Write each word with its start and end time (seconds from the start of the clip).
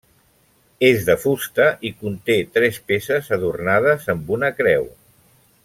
És 0.87 1.03
de 1.09 1.15
fusta 1.23 1.67
i 1.89 1.91
conté 1.99 2.39
tres 2.57 2.79
peces 2.93 3.31
adornades 3.39 4.09
amb 4.15 4.33
una 4.39 4.51
creu. 4.63 4.93